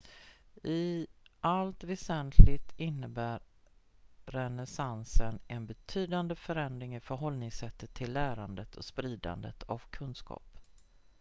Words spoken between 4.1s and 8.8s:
renässansen en betydande förändring i förhållningssättet till lärandet